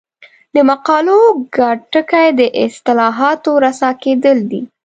د 0.53 0.55
مقالو 0.69 1.17
ګډ 1.55 1.77
ټکی 1.91 2.27
د 2.39 2.41
اصطلاحاتو 2.63 3.51
رسا 3.63 3.89
کېدل 4.03 4.37
دي. 4.51 4.61